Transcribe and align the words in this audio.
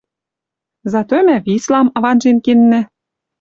Зато 0.91 1.17
мӓ 1.25 1.35
Вислам 1.45 1.87
ванжен 2.03 2.37
кеннӓ. 2.45 2.81